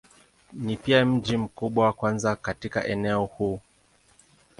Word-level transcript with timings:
Ni 0.53 0.77
pia 0.77 1.05
mji 1.05 1.37
mkubwa 1.37 1.85
wa 1.85 1.93
kwanza 1.93 2.35
katika 2.35 2.85
eneo 2.87 3.25
huu. 3.25 3.59